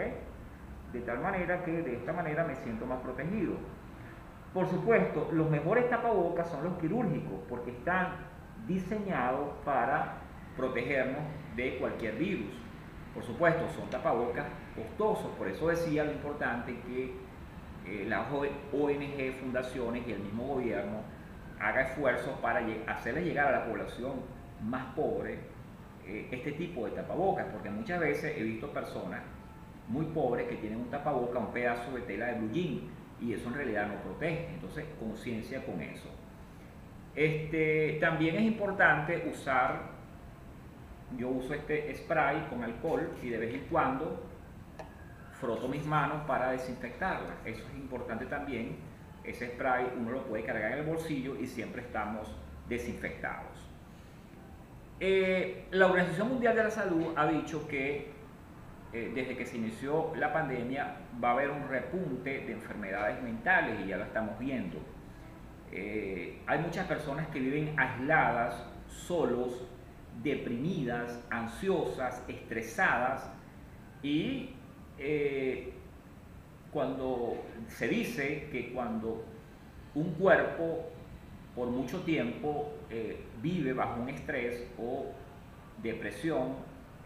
De 0.93 1.01
tal 1.01 1.21
manera 1.21 1.65
que 1.65 1.83
de 1.83 1.97
esta 1.97 2.13
manera 2.13 2.45
me 2.45 2.55
siento 2.57 2.87
más 2.87 3.01
protegido. 3.01 3.55
Por 4.53 4.69
supuesto, 4.69 5.29
los 5.33 5.51
mejores 5.51 5.91
tapabocas 5.91 6.49
son 6.49 6.65
los 6.65 6.79
quirúrgicos 6.79 7.41
porque 7.49 7.73
están 7.73 8.15
diseñados 8.67 9.51
para 9.65 10.19
protegernos 10.57 11.21
de 11.57 11.79
cualquier 11.79 12.17
virus. 12.17 12.53
Por 13.15 13.23
supuesto, 13.23 13.69
son 13.71 13.89
tapabocas 13.91 14.47
costosos, 14.75 15.31
por 15.39 15.49
eso 15.49 15.69
decía 15.69 16.05
lo 16.05 16.13
importante 16.13 16.79
que 16.81 17.15
eh, 17.87 18.05
las 18.09 18.31
ONG, 18.31 19.33
fundaciones 19.41 20.07
y 20.07 20.13
el 20.13 20.21
mismo 20.21 20.47
gobierno 20.47 21.01
haga 21.61 21.83
esfuerzos 21.83 22.33
para 22.41 22.61
hacerle 22.87 23.25
llegar 23.25 23.49
a 23.49 23.61
la 23.61 23.67
población 23.67 24.15
más 24.63 24.95
pobre 24.95 25.39
eh, 26.07 26.29
este 26.31 26.53
tipo 26.53 26.87
de 26.87 26.93
tapabocas, 26.93 27.47
porque 27.53 27.71
muchas 27.71 28.01
veces 28.01 28.37
he 28.37 28.43
visto 28.43 28.71
personas 28.73 29.23
muy 29.89 30.07
pobres 30.07 30.49
que 30.49 30.57
tienen 30.57 30.81
un 30.81 30.91
tapaboca, 30.91 31.39
un 31.39 31.53
pedazo 31.53 31.93
de 31.93 32.03
tela 32.03 32.27
de 32.27 32.41
blue 32.41 32.91
y 33.21 33.33
eso 33.33 33.49
en 33.49 33.55
realidad 33.55 33.89
no 33.89 33.95
protege. 34.03 34.49
Entonces, 34.55 34.85
conciencia 34.99 35.65
con 35.65 35.81
eso. 35.81 36.09
Este, 37.15 37.97
también 38.01 38.37
es 38.37 38.43
importante 38.43 39.27
usar, 39.31 39.81
yo 41.17 41.31
uso 41.31 41.55
este 41.55 41.95
spray 41.95 42.47
con 42.51 42.63
alcohol 42.63 43.11
y 43.23 43.31
de 43.31 43.39
vez 43.39 43.55
en 43.55 43.61
cuando 43.71 44.23
froto 45.41 45.69
mis 45.69 45.85
manos 45.87 46.25
para 46.27 46.51
desinfectarlas. 46.51 47.35
Eso 47.45 47.65
es 47.67 47.75
importante 47.75 48.27
también. 48.27 48.77
Ese 49.25 49.49
spray 49.49 49.93
uno 49.99 50.13
lo 50.13 50.25
puede 50.27 50.45
cargar 50.45 50.73
en 50.73 50.79
el 50.79 50.85
bolsillo 50.85 51.37
y 51.37 51.47
siempre 51.47 51.83
estamos 51.83 52.29
desinfectados. 52.69 53.56
Eh, 54.99 55.67
la 55.73 55.87
Organización 55.87 56.29
Mundial 56.31 56.57
de 56.57 56.65
la 56.65 56.71
Salud 56.71 57.13
ha 57.17 57.27
dicho 57.27 57.69
que 57.69 58.09
eh, 58.95 59.13
desde 59.15 59.37
que 59.37 59.45
se 59.45 59.59
inició 59.59 60.15
la 60.17 60.33
pandemia 60.33 60.97
va 61.23 61.31
a 61.31 61.33
haber 61.33 61.51
un 61.51 61.69
repunte 61.69 62.31
de 62.31 62.53
enfermedades 62.53 63.23
mentales 63.23 63.79
y 63.85 63.89
ya 63.89 63.99
lo 63.99 64.05
estamos 64.05 64.39
viendo. 64.39 64.79
Eh, 65.71 66.41
hay 66.47 66.59
muchas 66.61 66.87
personas 66.87 67.29
que 67.29 67.41
viven 67.41 67.79
aisladas, 67.79 68.65
solos, 68.89 69.67
deprimidas, 70.23 71.23
ansiosas, 71.29 72.25
estresadas 72.27 73.31
y 74.03 74.53
cuando 76.73 77.37
se 77.69 77.87
dice 77.89 78.49
que 78.51 78.73
cuando 78.73 79.27
un 79.95 80.13
cuerpo 80.15 80.87
por 81.55 81.69
mucho 81.69 82.01
tiempo 82.01 82.73
vive 83.43 83.73
bajo 83.73 84.01
un 84.01 84.09
estrés 84.09 84.67
o 84.79 85.07
depresión, 85.83 86.55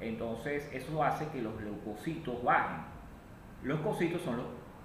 entonces 0.00 0.68
eso 0.72 1.02
hace 1.02 1.26
que 1.28 1.42
los 1.42 1.60
leucocitos 1.60 2.42
bajen. 2.42 2.84
Los 3.62 3.78
leucocitos 3.78 4.22
son 4.22 4.38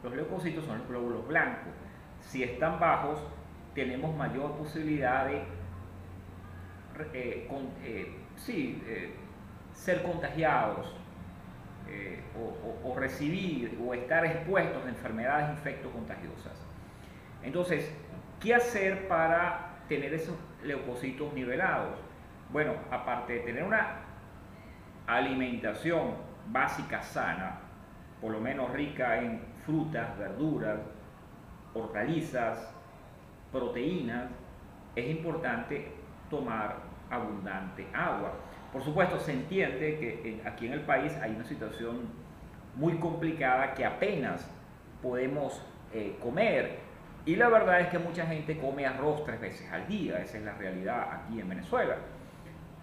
los, 0.03 0.13
leucocitos 0.15 0.65
son 0.65 0.79
los 0.79 0.88
glóbulos 0.88 1.27
blancos. 1.27 1.73
Si 2.19 2.43
están 2.43 2.79
bajos, 2.79 3.19
tenemos 3.73 4.15
mayor 4.15 4.58
posibilidad 4.58 5.25
de 5.27 5.43
eh, 7.13 7.49
eh, 8.47 9.15
ser 9.73 10.03
contagiados 10.03 10.95
o, 12.36 12.89
o, 12.89 12.95
recibir 12.99 13.79
o 13.86 13.93
estar 13.93 14.25
expuestos 14.25 14.84
a 14.86 14.89
enfermedades 14.89 15.51
infectocontagiosas. 15.51 16.53
Entonces, 17.43 17.93
¿Qué 18.39 18.53
hacer 18.53 19.08
para 19.08 19.79
tener 19.88 20.13
esos 20.13 20.36
leucocitos 20.65 21.34
nivelados? 21.34 21.99
Bueno, 22.51 22.73
aparte 22.91 23.34
de 23.34 23.39
tener 23.39 23.63
una 23.63 24.01
alimentación 25.08 26.15
básica 26.47 27.01
sana, 27.01 27.60
por 28.21 28.32
lo 28.32 28.39
menos 28.39 28.71
rica 28.71 29.17
en 29.21 29.41
frutas, 29.65 30.17
verduras, 30.17 30.80
hortalizas, 31.73 32.73
proteínas, 33.51 34.30
es 34.95 35.10
importante 35.10 35.91
tomar 36.30 36.78
abundante 37.10 37.88
agua. 37.93 38.34
Por 38.71 38.84
supuesto, 38.84 39.19
se 39.19 39.34
entiende 39.34 39.97
que 39.99 40.41
aquí 40.45 40.67
en 40.67 40.73
el 40.73 40.82
país 40.82 41.15
hay 41.21 41.32
una 41.32 41.45
situación 41.45 42.01
muy 42.75 42.97
complicada 42.97 43.73
que 43.73 43.86
apenas 43.86 44.49
podemos 45.01 45.62
eh, 45.93 46.17
comer 46.21 46.80
y 47.25 47.35
la 47.35 47.49
verdad 47.49 47.81
es 47.81 47.88
que 47.88 47.97
mucha 47.97 48.25
gente 48.27 48.57
come 48.59 48.85
arroz 48.85 49.25
tres 49.25 49.41
veces 49.41 49.71
al 49.71 49.88
día, 49.88 50.19
esa 50.19 50.38
es 50.38 50.43
la 50.43 50.53
realidad 50.53 51.07
aquí 51.11 51.39
en 51.39 51.49
Venezuela. 51.49 51.95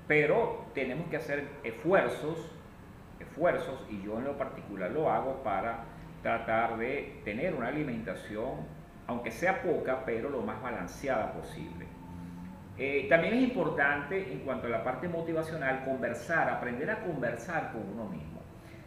Pero 0.09 0.67
tenemos 0.75 1.09
que 1.09 1.17
hacer 1.17 1.47
esfuerzos, 1.63 2.51
esfuerzos, 3.21 3.87
y 3.89 4.03
yo 4.03 4.19
en 4.19 4.25
lo 4.25 4.37
particular 4.37 4.91
lo 4.91 5.11
hago 5.11 5.43
para 5.45 5.85
tratar 6.23 6.77
de 6.77 7.21
tener 7.25 7.55
una 7.55 7.69
alimentación, 7.69 8.67
aunque 9.07 9.31
sea 9.31 9.63
poca, 9.63 10.05
pero 10.05 10.29
lo 10.29 10.43
más 10.43 10.61
balanceada 10.61 11.33
posible. 11.33 11.87
Eh, 12.79 13.07
también 13.09 13.35
es 13.35 13.43
importante 13.43 14.33
en 14.33 14.41
cuanto 14.41 14.67
a 14.67 14.71
la 14.71 14.83
parte 14.83 15.09
motivacional 15.09 15.85
conversar, 15.85 16.49
aprender 16.49 16.91
a 16.91 17.01
conversar 17.01 17.71
con 17.71 17.83
uno 17.93 18.07
mismo. 18.07 18.41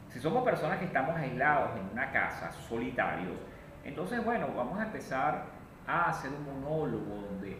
Si 0.09 0.19
somos 0.19 0.43
personas 0.43 0.79
que 0.79 0.85
estamos 0.85 1.15
aislados 1.15 1.77
en 1.77 1.93
una 1.93 2.11
casa, 2.11 2.51
solitarios, 2.51 3.37
entonces, 3.85 4.25
bueno, 4.25 4.47
vamos 4.55 4.79
a 4.79 4.85
empezar 4.85 5.45
a 5.87 6.09
hacer 6.09 6.31
un 6.31 6.43
monólogo 6.43 7.27
donde 7.29 7.57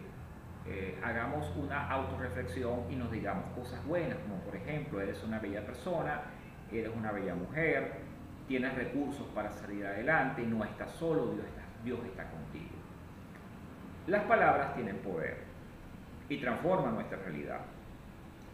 eh, 0.67 0.99
hagamos 1.03 1.55
una 1.55 1.87
autorreflexión 1.91 2.91
y 2.91 2.95
nos 2.95 3.11
digamos 3.11 3.45
cosas 3.55 3.85
buenas, 3.85 4.17
como 4.17 4.37
por 4.41 4.55
ejemplo, 4.55 4.99
eres 4.99 5.23
una 5.23 5.37
bella 5.37 5.63
persona, 5.63 6.21
eres 6.71 6.91
una 6.95 7.11
bella 7.11 7.35
mujer, 7.35 7.93
tienes 8.47 8.73
recursos 8.73 9.27
para 9.35 9.51
salir 9.51 9.85
adelante, 9.85 10.41
no 10.41 10.63
estás 10.63 10.91
solo, 10.93 11.27
Dios 11.27 11.45
está, 11.45 11.61
Dios 11.83 11.99
está 12.05 12.23
contigo. 12.31 12.73
Las 14.07 14.23
palabras 14.23 14.73
tienen 14.73 14.97
poder 14.97 15.37
y 16.27 16.37
transforman 16.37 16.95
nuestra 16.95 17.19
realidad. 17.19 17.59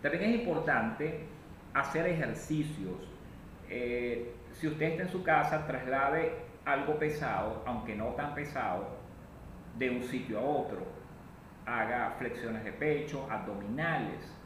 También 0.02 0.24
es 0.26 0.40
importante 0.42 1.26
hacer 1.74 2.08
ejercicios. 2.08 2.98
Eh, 3.70 4.34
si 4.54 4.68
usted 4.68 4.92
está 4.92 5.04
en 5.04 5.10
su 5.10 5.24
casa, 5.24 5.66
traslade 5.66 6.36
algo 6.65 6.97
pesado, 6.97 7.63
aunque 7.65 7.95
no 7.95 8.08
tan 8.10 8.34
pesado, 8.36 8.88
de 9.78 9.89
un 9.89 10.02
sitio 10.04 10.39
a 10.39 10.41
otro. 10.41 10.86
Haga 11.65 12.15
flexiones 12.17 12.63
de 12.63 12.71
pecho, 12.71 13.28
abdominales. 13.30 14.38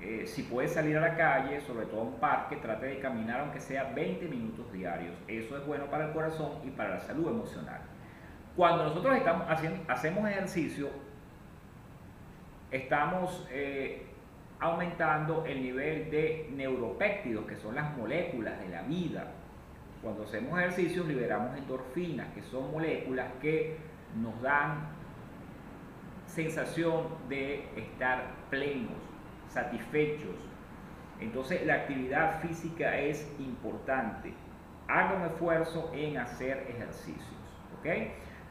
Eh, 0.00 0.26
si 0.26 0.44
puede 0.44 0.68
salir 0.68 0.96
a 0.96 1.00
la 1.00 1.16
calle, 1.16 1.60
sobre 1.60 1.86
todo 1.86 2.00
a 2.00 2.04
un 2.04 2.20
parque, 2.20 2.56
trate 2.56 2.86
de 2.86 3.00
caminar 3.00 3.40
aunque 3.40 3.60
sea 3.60 3.92
20 3.94 4.26
minutos 4.28 4.72
diarios. 4.72 5.14
Eso 5.28 5.58
es 5.58 5.66
bueno 5.66 5.86
para 5.86 6.06
el 6.06 6.12
corazón 6.12 6.52
y 6.64 6.70
para 6.70 6.90
la 6.90 7.00
salud 7.00 7.28
emocional. 7.28 7.80
Cuando 8.56 8.84
nosotros 8.84 9.16
estamos 9.16 9.46
haciendo, 9.48 9.80
hacemos 9.92 10.28
ejercicio, 10.28 10.88
estamos 12.70 13.46
eh, 13.50 14.06
aumentando 14.58 15.44
el 15.44 15.62
nivel 15.62 16.10
de 16.10 16.50
neuropéptidos, 16.54 17.44
que 17.46 17.56
son 17.56 17.74
las 17.74 17.94
moléculas 17.96 18.58
de 18.60 18.68
la 18.68 18.82
vida 18.82 19.32
cuando 20.02 20.24
hacemos 20.24 20.58
ejercicios 20.58 21.06
liberamos 21.06 21.56
endorfinas, 21.56 22.28
que 22.34 22.42
son 22.42 22.70
moléculas 22.72 23.26
que 23.40 23.76
nos 24.16 24.40
dan 24.40 24.88
sensación 26.26 27.08
de 27.28 27.68
estar 27.76 28.24
plenos, 28.48 28.96
satisfechos. 29.48 30.36
Entonces 31.20 31.66
la 31.66 31.74
actividad 31.74 32.40
física 32.40 32.98
es 32.98 33.30
importante. 33.38 34.32
Haga 34.88 35.16
un 35.16 35.22
esfuerzo 35.24 35.90
en 35.94 36.16
hacer 36.16 36.66
ejercicios. 36.68 37.26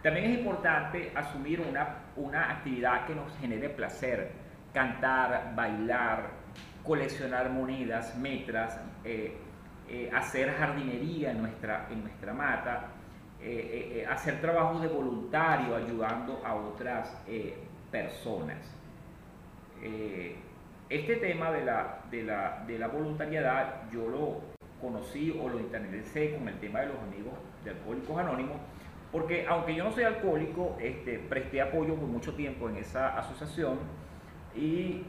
También 0.03 0.31
es 0.31 0.39
importante 0.39 1.11
asumir 1.15 1.61
una, 1.61 1.97
una 2.15 2.51
actividad 2.51 3.05
que 3.05 3.15
nos 3.15 3.35
genere 3.39 3.69
placer. 3.69 4.31
Cantar, 4.73 5.53
bailar, 5.55 6.29
coleccionar 6.83 7.49
monedas, 7.49 8.15
metras, 8.17 8.79
eh, 9.03 9.35
eh, 9.91 10.11
hacer 10.13 10.53
jardinería 10.53 11.31
en 11.31 11.41
nuestra, 11.41 11.87
en 11.89 12.03
nuestra 12.03 12.31
mata, 12.31 12.89
eh, 13.41 14.01
eh, 14.01 14.05
hacer 14.05 14.39
trabajos 14.39 14.83
de 14.83 14.87
voluntario 14.87 15.75
ayudando 15.75 16.43
a 16.45 16.53
otras 16.53 17.17
personas. 17.89 18.57
este 20.89 21.15
tema 21.15 21.51
de 21.51 21.65
la, 21.65 22.01
de 22.11 22.23
la, 22.23 22.63
de 22.67 22.77
la 22.77 22.87
voluntariedad 22.87 23.89
yo 23.91 24.07
lo 24.07 24.41
conocí 24.79 25.31
o 25.41 25.49
lo 25.49 25.59
internalicé 25.59 26.35
con 26.35 26.47
el 26.47 26.59
tema 26.59 26.81
de 26.81 26.87
los 26.87 26.99
amigos 26.99 27.33
de 27.63 27.71
Alcohólicos 27.71 28.17
Anónimos, 28.17 28.57
porque 29.11 29.47
aunque 29.47 29.73
yo 29.73 29.85
no 29.85 29.91
soy 29.91 30.03
alcohólico, 30.03 30.77
este, 30.79 31.17
presté 31.17 31.61
apoyo 31.61 31.95
por 31.95 32.07
mucho 32.07 32.35
tiempo 32.35 32.69
en 32.69 32.77
esa 32.77 33.17
asociación 33.17 33.79
y 34.55 35.03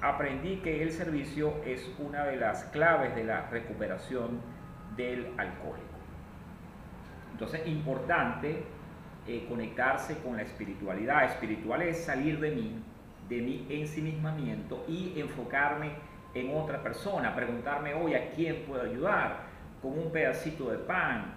aprendí 0.00 0.56
que 0.56 0.82
el 0.82 0.92
servicio 0.92 1.54
es 1.64 1.90
una 1.98 2.24
de 2.24 2.36
las 2.36 2.64
claves 2.64 3.14
de 3.14 3.24
la 3.24 3.48
recuperación 3.50 4.40
del 4.96 5.26
alcohólico. 5.36 5.86
Entonces, 7.32 7.66
importante 7.66 8.64
eh, 9.26 9.46
conectarse 9.48 10.18
con 10.18 10.36
la 10.36 10.42
espiritualidad. 10.42 11.24
Espiritual 11.24 11.82
es 11.82 12.04
salir 12.04 12.40
de 12.40 12.50
mí, 12.50 12.82
de 13.28 13.40
mi 13.42 13.66
ensimismamiento 13.70 14.84
y 14.88 15.20
enfocarme 15.20 15.92
en 16.34 16.56
otra 16.56 16.82
persona, 16.82 17.34
preguntarme 17.34 17.94
hoy 17.94 18.14
a 18.14 18.30
quién 18.30 18.64
puedo 18.66 18.82
ayudar, 18.82 19.50
con 19.82 19.98
un 19.98 20.10
pedacito 20.10 20.70
de 20.70 20.78
pan, 20.78 21.34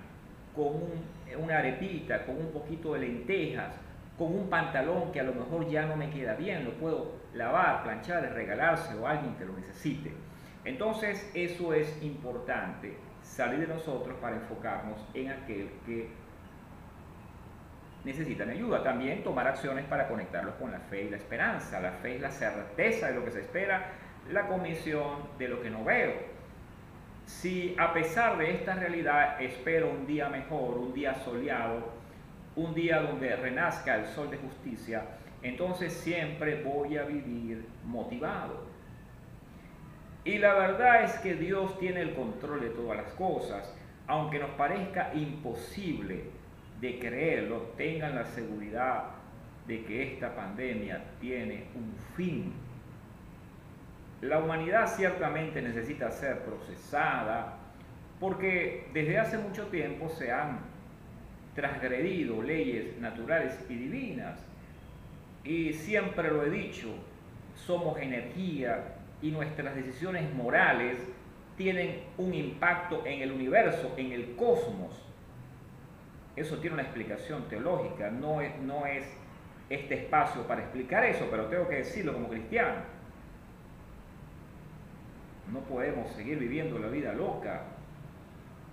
con 0.56 0.73
una 1.38 1.58
arepita, 1.58 2.26
con 2.26 2.38
un 2.38 2.52
poquito 2.52 2.93
de 2.93 2.99
lentejas, 2.99 3.73
con 4.17 4.34
un 4.34 4.49
pantalón 4.49 5.12
que 5.12 5.19
a 5.19 5.23
lo 5.23 5.34
mejor 5.34 5.67
ya 5.69 5.86
no 5.86 5.95
me 5.95 6.10
queda 6.10 6.36
bien, 6.36 6.65
lo 6.65 6.71
puedo 6.73 7.22
lavar, 7.34 7.84
planchar, 7.84 8.24
regalarse 8.34 8.93
a 8.93 9.10
alguien 9.10 9.36
que 9.36 9.46
lo 9.46 9.54
necesite. 9.54 10.13
Entonces 10.65 11.30
eso 11.34 11.74
es 11.74 12.02
importante, 12.02 12.96
salir 13.22 13.60
de 13.60 13.67
nosotros 13.67 14.17
para 14.22 14.36
enfocarnos 14.36 15.06
en 15.13 15.32
aquel 15.32 15.69
que 15.86 16.10
necesitan 18.04 18.50
ayuda. 18.50 18.84
También 18.84 19.24
tomar 19.24 19.48
acciones 19.48 19.86
para 19.86 20.08
conectarlos 20.08 20.56
con 20.56 20.72
la 20.72 20.80
fe 20.80 21.04
y 21.04 21.10
la 21.10 21.17
esperanza. 21.17 21.80
La 21.80 21.91
fe 21.91 22.15
es 22.15 22.22
la 22.22 22.32
certeza 22.32 23.08
de 23.08 23.15
lo 23.15 23.26
que 23.26 23.32
se 23.32 23.41
espera, 23.41 23.91
la 24.32 24.48
comisión 24.48 25.30
de 25.38 25.48
lo 25.48 25.62
que 25.62 25.69
no 25.69 25.84
veo. 25.84 26.34
Si 27.26 27.76
a 27.80 27.93
pesar 27.93 28.38
de 28.38 28.52
esta 28.52 28.76
realidad 28.76 29.41
espero 29.41 29.89
un 29.89 30.06
día 30.06 30.30
mejor, 30.30 30.78
un 30.78 30.93
día 30.93 31.15
soleado, 31.15 31.93
un 32.56 32.74
día 32.74 33.02
donde 33.02 33.36
renazca 33.36 33.96
el 33.96 34.06
sol 34.08 34.30
de 34.30 34.38
justicia, 34.38 35.04
entonces 35.43 35.93
siempre 35.93 36.63
voy 36.63 36.97
a 36.97 37.03
vivir 37.03 37.65
motivado. 37.86 38.65
Y 40.25 40.38
la 40.38 40.53
verdad 40.53 41.03
es 41.03 41.13
que 41.19 41.36
Dios 41.36 41.77
tiene 41.79 42.01
el 42.01 42.15
control 42.15 42.62
de 42.62 42.69
todas 42.69 42.97
las 42.97 43.12
cosas, 43.13 43.75
aunque 44.08 44.39
nos 44.39 44.51
parezca 44.51 45.13
imposible 45.13 46.23
de 46.79 46.99
creerlo, 46.99 47.73
tengan 47.77 48.15
la 48.15 48.25
seguridad 48.25 49.03
de 49.67 49.84
que 49.86 50.13
esta 50.13 50.36
pandemia 50.36 51.03
tiene 51.19 51.65
un 51.75 51.93
fin. 52.15 52.53
La 54.21 54.39
humanidad 54.39 54.88
ciertamente 54.88 55.62
necesita 55.62 56.10
ser 56.12 56.39
procesada 56.39 57.58
porque 58.19 58.88
desde 58.93 59.19
hace 59.19 59.38
mucho 59.38 59.67
tiempo 59.67 60.10
se 60.10 60.32
han 60.32 60.60
transgredido 61.56 62.41
leyes 62.41 62.97
naturales 62.99 63.58
y 63.69 63.75
divinas. 63.75 64.39
Y 65.43 65.73
siempre 65.73 66.32
lo 66.32 66.43
he 66.43 66.49
dicho, 66.49 66.89
somos 67.56 67.97
energía 67.99 68.95
y 69.21 69.32
nuestras 69.32 69.75
decisiones 69.75 70.34
morales 70.34 70.97
tienen 71.58 72.03
un 72.17 72.34
impacto 72.34 73.06
en 73.06 73.21
el 73.21 73.32
universo, 73.32 73.93
en 73.97 74.12
el 74.12 74.36
cosmos. 74.36 75.01
Eso 76.36 76.58
tiene 76.58 76.75
una 76.75 76.84
explicación 76.84 77.47
teológica, 77.47 78.10
no 78.10 78.41
es, 78.41 78.58
no 78.60 78.86
es 78.86 79.06
este 79.69 79.95
espacio 79.95 80.47
para 80.47 80.62
explicar 80.62 81.03
eso, 81.06 81.27
pero 81.29 81.45
tengo 81.45 81.67
que 81.67 81.75
decirlo 81.75 82.13
como 82.13 82.29
cristiano. 82.29 82.82
No 85.51 85.60
podemos 85.62 86.10
seguir 86.13 86.39
viviendo 86.39 86.79
la 86.79 86.88
vida 86.88 87.13
loca 87.13 87.63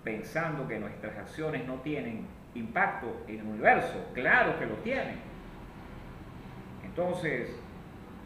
pensando 0.03 0.67
que 0.67 0.79
nuestras 0.79 1.15
acciones 1.17 1.67
no 1.67 1.75
tienen 1.81 2.25
impacto 2.55 3.23
en 3.27 3.39
el 3.39 3.45
universo. 3.45 4.09
Claro 4.13 4.57
que 4.57 4.65
lo 4.65 4.75
tienen. 4.77 5.30
Entonces, 6.91 7.49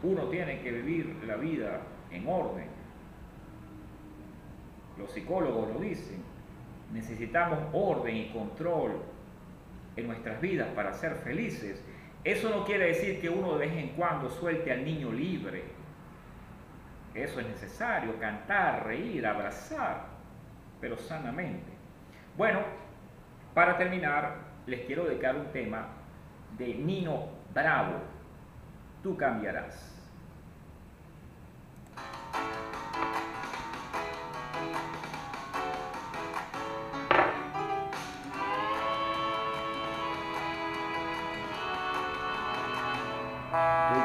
uno 0.02 0.24
tiene 0.24 0.60
que 0.60 0.70
vivir 0.70 1.16
la 1.26 1.36
vida 1.36 1.80
en 2.10 2.28
orden. 2.28 2.66
Los 4.98 5.10
psicólogos 5.10 5.72
lo 5.72 5.80
dicen. 5.80 6.22
Necesitamos 6.92 7.58
orden 7.72 8.16
y 8.16 8.28
control 8.30 9.02
en 9.96 10.06
nuestras 10.06 10.40
vidas 10.40 10.68
para 10.74 10.92
ser 10.92 11.16
felices, 11.16 11.82
eso 12.26 12.50
no 12.50 12.64
quiere 12.64 12.88
decir 12.88 13.20
que 13.20 13.30
uno 13.30 13.56
de 13.56 13.66
vez 13.66 13.76
en 13.76 13.90
cuando 13.90 14.28
suelte 14.28 14.72
al 14.72 14.84
niño 14.84 15.12
libre. 15.12 15.62
Eso 17.14 17.38
es 17.38 17.46
necesario, 17.46 18.18
cantar, 18.18 18.84
reír, 18.84 19.24
abrazar, 19.24 20.06
pero 20.80 20.98
sanamente. 20.98 21.70
Bueno, 22.36 22.60
para 23.54 23.78
terminar, 23.78 24.38
les 24.66 24.80
quiero 24.86 25.04
dedicar 25.04 25.36
un 25.36 25.46
tema 25.52 25.86
de 26.58 26.74
Nino 26.74 27.28
Bravo. 27.54 28.15
Tú 29.02 29.16
cambiarás. 29.16 29.86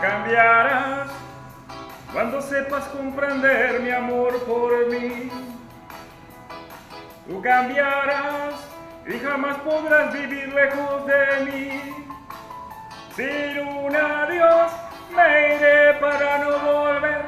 cambiarás 0.01 1.12
cuando 2.12 2.41
sepas 2.41 2.86
comprender 2.86 3.80
mi 3.82 3.91
amor 3.91 4.43
por 4.45 4.88
mí. 4.89 5.30
Tú 7.27 7.41
cambiarás 7.41 8.56
y 9.08 9.19
jamás 9.19 9.58
podrás 9.60 10.12
vivir 10.12 10.54
lejos 10.54 11.06
de 11.06 11.51
mí. 11.51 11.82
Sin 13.15 13.67
un 13.67 13.95
adiós 13.95 14.71
me 15.12 15.56
iré 15.56 15.93
para 15.95 16.38
no 16.39 16.60
volver. 16.60 17.26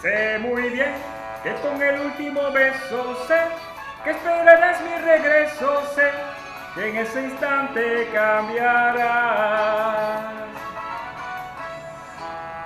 Sé 0.00 0.38
muy 0.38 0.70
bien 0.70 0.94
que 1.42 1.54
con 1.56 1.80
el 1.82 2.00
último 2.00 2.50
beso 2.52 3.26
sé 3.26 3.40
que 4.04 4.10
esperarás 4.10 4.80
mi 4.82 4.94
regreso. 5.02 5.82
Sé 5.94 6.10
que 6.74 6.90
en 6.90 6.96
ese 6.96 7.22
instante 7.22 8.08
cambiarás. 8.12 9.56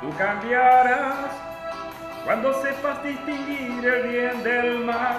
Tú 0.01 0.13
cambiarás 0.17 1.31
cuando 2.25 2.53
sepas 2.63 3.03
distinguir 3.03 3.85
el 3.87 4.09
bien 4.09 4.43
del 4.43 4.79
mal. 4.85 5.19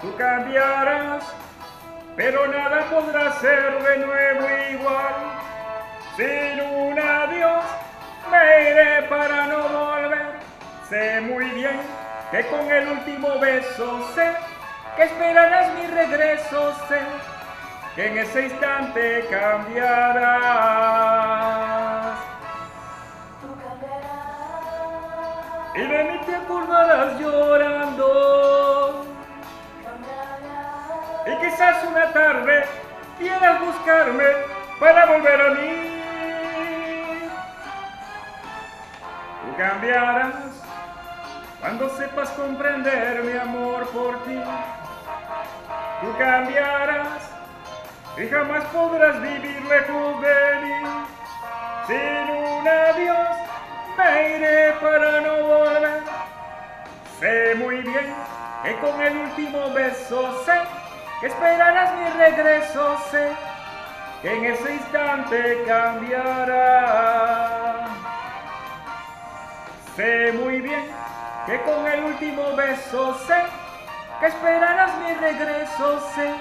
Tú 0.00 0.14
cambiarás, 0.16 1.24
pero 2.16 2.46
nada 2.46 2.84
podrá 2.90 3.32
ser 3.40 3.82
de 3.82 3.98
nuevo 3.98 4.46
igual. 4.70 5.27
Sin 6.18 6.60
un 6.60 6.98
adiós 6.98 7.64
me 8.28 8.70
iré 8.70 9.02
para 9.08 9.46
no 9.46 9.68
volver. 9.68 10.40
Sé 10.88 11.20
muy 11.20 11.44
bien 11.50 11.80
que 12.32 12.44
con 12.48 12.68
el 12.68 12.88
último 12.88 13.38
beso 13.38 14.04
sé 14.16 14.32
que 14.96 15.04
esperarás 15.04 15.72
mi 15.74 15.86
regreso. 15.86 16.74
Sé 16.88 16.98
que 17.94 18.08
en 18.08 18.18
ese 18.18 18.46
instante 18.46 19.28
cambiarás. 19.30 20.88
y 25.76 25.86
de 25.86 26.02
mí 26.02 26.20
te 26.26 26.34
acordarás 26.34 27.20
llorando. 27.20 29.06
Y 31.28 31.36
quizás 31.44 31.84
una 31.84 32.12
tarde 32.12 32.64
quieras 33.20 33.60
buscarme 33.60 34.24
para 34.80 35.06
volver 35.06 35.40
a 35.40 35.50
mí. 35.50 35.97
Cambiarás 39.58 40.34
cuando 41.60 41.90
sepas 41.96 42.30
comprender 42.30 43.24
mi 43.24 43.36
amor 43.36 43.88
por 43.88 44.22
ti. 44.22 44.40
Tú 46.00 46.16
cambiarás 46.16 47.28
y 48.16 48.28
jamás 48.28 48.64
podrás 48.66 49.20
vivir 49.20 49.60
lejos 49.64 50.22
de. 50.22 50.38
Sin 51.88 52.30
un 52.36 52.68
adiós 52.68 53.36
me 53.96 54.36
iré 54.36 54.72
para 54.80 55.20
no 55.22 55.42
volver. 55.42 56.02
Sé 57.18 57.54
muy 57.56 57.78
bien 57.78 58.14
que 58.62 58.76
con 58.76 59.02
el 59.02 59.16
último 59.16 59.72
beso 59.72 60.44
sé 60.44 60.60
que 61.20 61.26
esperarás 61.26 61.94
mi 61.94 62.08
regreso, 62.10 62.96
sé 63.10 63.32
que 64.22 64.36
en 64.36 64.44
ese 64.44 64.74
instante 64.74 65.64
cambiará. 65.66 67.57
Sé 69.98 70.30
muy 70.32 70.60
bien 70.60 70.86
que 71.44 71.60
con 71.62 71.84
el 71.84 72.04
último 72.04 72.54
beso 72.54 73.18
sé 73.26 73.34
que 74.20 74.26
esperarás 74.28 74.96
mi 74.98 75.12
regreso, 75.14 76.00
sé 76.14 76.34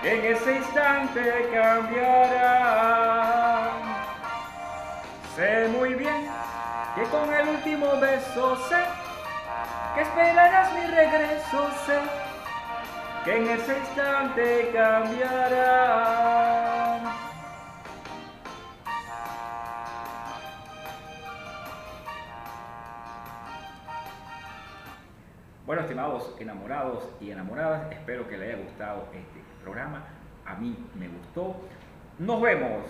que 0.00 0.14
en 0.14 0.24
ese 0.36 0.52
instante 0.58 1.50
cambiará. 1.52 2.92
Sé 5.34 5.66
muy 5.76 5.94
bien 5.94 6.30
que 6.94 7.02
con 7.02 7.34
el 7.34 7.48
último 7.48 7.98
beso 7.98 8.56
sé 8.68 8.84
que 9.96 10.02
esperarás 10.02 10.72
mi 10.74 10.86
regreso, 10.86 11.70
sé 11.86 11.98
que 13.24 13.36
en 13.36 13.50
ese 13.50 13.78
instante 13.78 14.70
cambiará. 14.72 16.04
Bueno, 25.66 25.80
estimados 25.80 26.36
enamorados 26.38 27.08
y 27.22 27.30
enamoradas, 27.30 27.90
espero 27.90 28.28
que 28.28 28.36
les 28.36 28.52
haya 28.52 28.62
gustado 28.62 29.08
este 29.14 29.40
programa. 29.62 30.04
A 30.44 30.56
mí 30.56 30.76
me 30.94 31.08
gustó. 31.08 31.56
Nos 32.18 32.42
vemos 32.42 32.82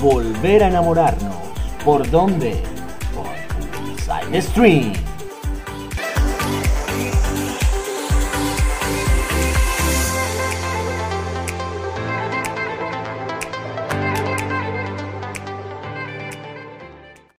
Volver 0.02 0.64
a 0.64 0.68
enamorarnos. 0.68 1.36
¿Por 1.86 2.10
dónde? 2.10 2.64
Por 3.14 3.28
Side 4.00 4.42
Stream. 4.42 5.11